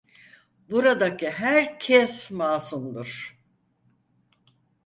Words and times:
Buradaki 0.69 1.27
herkes 1.31 2.29
masumdur. 2.31 3.37